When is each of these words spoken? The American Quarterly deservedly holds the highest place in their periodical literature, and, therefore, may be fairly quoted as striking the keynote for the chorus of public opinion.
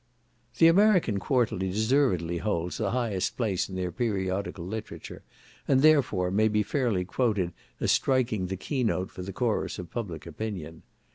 The 0.57 0.65
American 0.67 1.19
Quarterly 1.19 1.69
deservedly 1.69 2.39
holds 2.39 2.79
the 2.79 2.89
highest 2.89 3.37
place 3.37 3.69
in 3.69 3.75
their 3.75 3.91
periodical 3.91 4.65
literature, 4.65 5.21
and, 5.67 5.83
therefore, 5.83 6.31
may 6.31 6.47
be 6.47 6.63
fairly 6.63 7.05
quoted 7.05 7.53
as 7.79 7.91
striking 7.91 8.47
the 8.47 8.57
keynote 8.57 9.11
for 9.11 9.21
the 9.21 9.31
chorus 9.31 9.77
of 9.77 9.91
public 9.91 10.25
opinion. 10.25 10.81